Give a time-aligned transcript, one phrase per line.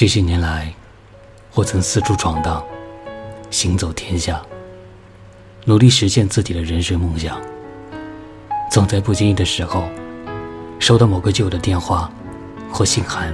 [0.00, 0.72] 这些年来，
[1.52, 2.64] 我曾四处闯荡，
[3.50, 4.40] 行走天下，
[5.66, 7.38] 努力实现自己的人生梦想。
[8.72, 9.84] 总在不经意的时候，
[10.78, 12.10] 收到某个旧的电话
[12.72, 13.30] 或信函，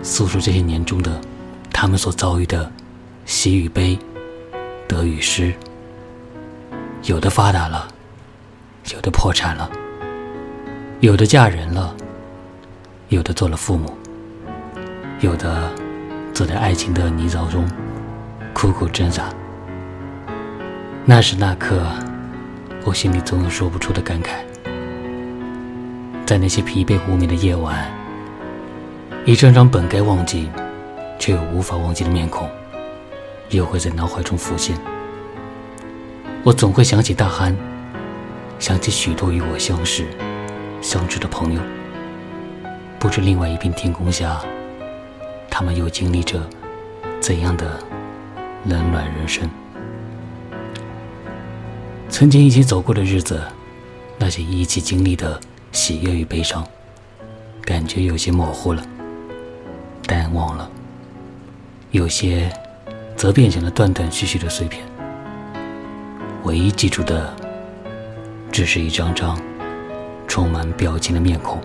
[0.00, 1.20] 诉说这些年中的
[1.72, 2.70] 他们所遭遇的
[3.26, 3.98] 喜与悲、
[4.86, 5.52] 得与失。
[7.02, 7.88] 有的发达了，
[8.92, 9.68] 有的破产了，
[11.00, 11.92] 有的嫁人了，
[13.08, 13.92] 有的做了父母。
[15.20, 15.70] 有的
[16.32, 17.64] 走在爱情的泥沼中，
[18.52, 19.24] 苦苦挣扎。
[21.04, 21.82] 那时那刻，
[22.84, 24.30] 我心里总有说不出的感慨。
[26.26, 27.90] 在那些疲惫无眠的夜晚，
[29.24, 30.50] 一张张本该忘记，
[31.18, 32.48] 却又无法忘记的面孔，
[33.50, 34.76] 又会在脑海中浮现。
[36.42, 37.56] 我总会想起大憨，
[38.58, 40.06] 想起许多与我相识、
[40.82, 41.60] 相知的朋友。
[42.98, 44.40] 不知另外一片天空下。
[45.56, 46.42] 他们又经历着
[47.20, 47.78] 怎样的
[48.64, 49.48] 冷暖人生？
[52.08, 53.40] 曾经一起走过的日子，
[54.18, 55.38] 那些一起经历的
[55.70, 56.66] 喜悦与悲伤，
[57.62, 58.84] 感觉有些模糊了，
[60.08, 60.68] 淡忘了；
[61.92, 62.50] 有些
[63.16, 64.84] 则变成了断断续续的碎片。
[66.42, 67.32] 唯一记住的，
[68.50, 69.40] 只是一张张
[70.26, 71.60] 充满表情的面孔，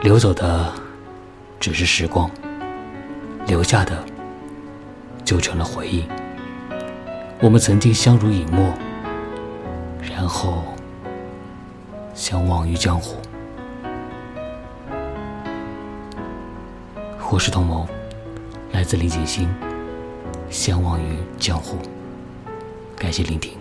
[0.00, 0.72] 流走的。
[1.60, 2.30] 只是时光
[3.46, 4.04] 留下的，
[5.24, 6.04] 就成了回忆。
[7.40, 8.72] 我们曾经相濡以沫，
[10.00, 10.64] 然后
[12.14, 13.16] 相忘于江湖。
[17.30, 17.86] 我是同谋，
[18.72, 19.48] 来自李锦星，
[20.48, 21.76] 相忘于江湖。
[22.96, 23.52] 感谢聆听。